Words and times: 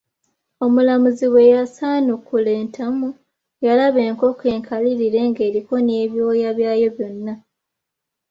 Omulamuzi 0.65 1.25
bwe 1.29 1.43
yasanukula 1.53 2.51
entamu, 2.61 3.09
yalaba 3.65 3.99
enkonko 4.09 4.45
enkalirire 4.55 5.19
ng'eriko 5.29 5.73
ne 5.81 5.95
byooya 6.11 6.49
byayo 6.57 6.87
byona! 6.95 7.33